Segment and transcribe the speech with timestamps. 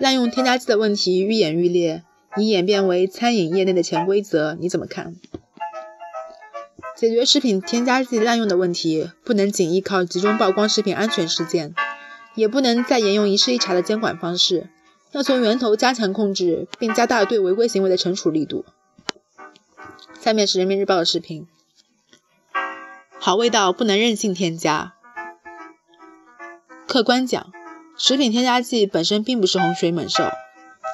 [0.00, 2.02] 滥用添加剂的问题愈演愈烈，
[2.36, 5.14] 已演变为餐饮业内的潜规则，你怎么看？
[6.94, 11.74] 解决食品添加剂滥用的问题，不能仅依靠集中曝光食品安全事件，
[12.34, 14.68] 也不能再沿用一事一查的监管方式，
[15.12, 18.66] 要从源头加强控制，并加大对违规行为的惩处力度。
[20.20, 21.46] 下面是人民日报的视频：
[23.18, 24.94] 好味道不能任性添加。
[26.86, 27.52] 客观讲。
[27.96, 30.24] 食品添加剂本身并不是洪水猛兽，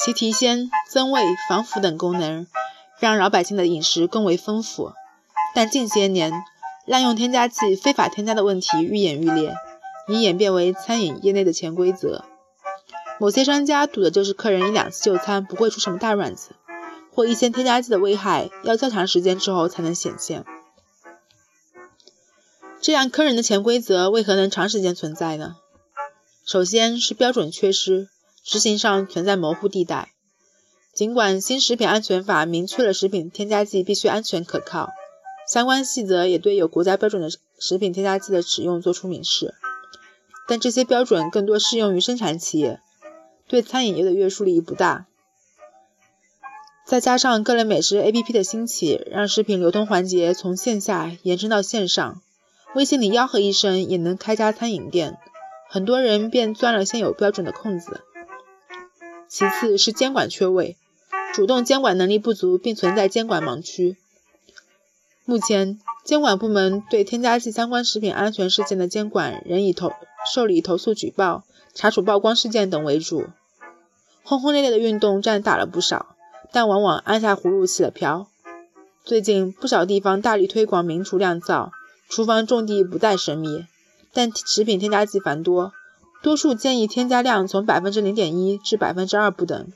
[0.00, 2.46] 其提鲜、增味、防腐等功能
[2.98, 4.92] 让老百姓的饮食更为丰富。
[5.54, 6.32] 但近些年，
[6.86, 9.54] 滥用添加剂、非法添加的问题愈演愈烈，
[10.08, 12.24] 已演变为餐饮业内的潜规则。
[13.20, 16.52] 某些商家赌的就是客人一两次就餐不会出什么大乱子，
[17.16, 20.44] 或一些添加剂的危害要较长时间之后才能显现。
[22.82, 25.56] 这样坑人的潜规则为何能长时间存在呢？
[26.44, 28.10] 首先是标准缺失，
[28.44, 30.12] 执行上存在模糊地带。
[30.92, 34.90] 尽管新食品安全法明确了食品添加剂必须安全可靠，
[35.48, 39.54] 相关细则也对有国家标准的食品添加剂的使用作出明示，
[40.46, 42.78] 但这些标准更多适用于生产企业，
[43.48, 45.06] 对餐饮业的约束力不大。
[46.86, 52.22] 再加上各类美食 APP 的兴起，让食品流通环节从线下延伸到线上，
[52.76, 55.18] 微信里吆喝一声也能开家餐饮店。
[55.68, 58.02] 很多人便钻了现有标准的空子。
[59.28, 60.76] 其次是监管缺位，
[61.34, 63.96] 主动监管能力不足，并存在监管盲区。
[65.24, 69.90] 目前，监管部门对添加剂相关食品安全事件的监管仍以投
[70.32, 71.42] 受理投诉举报、
[71.74, 73.24] 查处曝光事件等为主。
[74.22, 76.15] 轰轰烈烈的运动战打了不少，
[76.56, 78.28] 但往往按下葫芦起了瓢。
[79.04, 81.70] 最近不少地方大力推广明厨亮灶，
[82.08, 83.66] 厨房种地不再神秘。
[84.14, 85.74] 但食品添加剂繁多，
[86.22, 89.70] 多数建议添加量从百分之零点一至百分之二不等。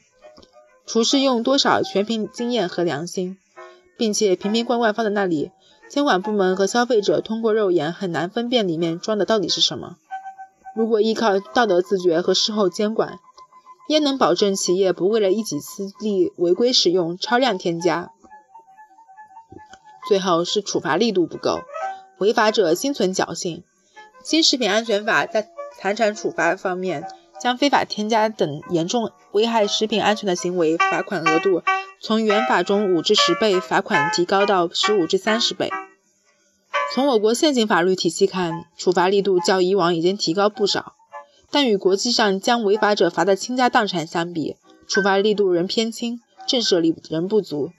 [0.87, 3.37] 厨师用多少全凭经验和良心，
[3.99, 5.50] 并且瓶瓶罐罐放在那里，
[5.91, 9.97] 监管部门和消费者通过肉眼很难分辨里面装的到底是什么。
[10.75, 13.19] 如果依靠道德自觉和事后监管，
[13.91, 18.12] 焉能保证企业不为了一己私利违规使用超量添加？
[20.09, 21.59] 最后是处罚力度不够，
[22.19, 23.65] 违法者心存侥幸。
[24.23, 27.05] 新食品安全法在财产处罚方面，
[27.41, 31.65] 将非法添加等严重危害食品安全的行为罚款额度
[32.00, 35.69] 从原法中五至十倍罚款提高到十五至三十倍。
[36.95, 40.95] 从我国现行法律体系看，处罚力度较以往已经提高不少，
[41.50, 44.56] 但与国际上将违法者罚得倾家荡产相比，
[44.87, 47.71] 处罚力度仍偏轻，震慑力仍不足。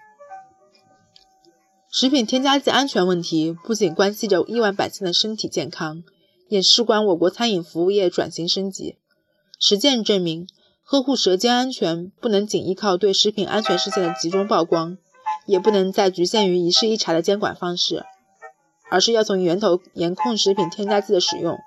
[1.89, 6.03] 食品添加剂安全问题不仅关系着亿万百姓的身体健康。
[6.47, 8.97] 也事关我国餐饮服务业转型升级。
[9.57, 10.47] 实践证明，
[10.83, 14.97] 呵护舌尖安全不能仅依靠对食品安全事件的集中曝光，
[15.45, 18.03] 也不能再局限于一事一查的监管方式，
[18.89, 21.57] 而是要从源头严控食品添加剂的使用，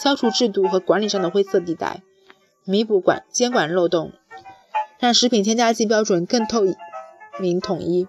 [0.00, 2.02] 消除制度和管理上的灰色地带，
[2.64, 4.12] 弥补管监管漏洞，
[4.98, 6.62] 让食品添加剂标准更透
[7.38, 8.06] 明统一，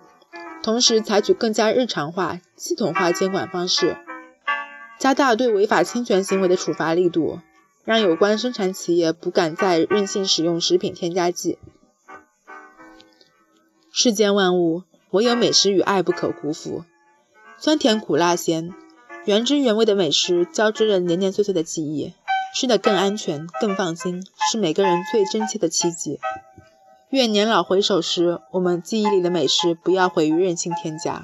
[0.62, 3.98] 同时采取更加日常化、系统化监管方式。
[5.00, 7.40] 加大对违法侵权行为的处罚力度，
[7.84, 11.58] 让有关生产企业不敢再任性使用食品添加剂。
[13.92, 16.84] 世间万物，唯有美食与爱不可辜负。
[17.58, 18.74] 酸甜苦辣咸，
[19.26, 22.14] 原汁原味的美食交织着年年岁岁的记忆，
[22.54, 26.20] 吃得更安全、更放心，是每个人最真切的期冀。
[27.10, 31.24] 愿年老回首时，我们记忆里的美食不要毁于任性添加。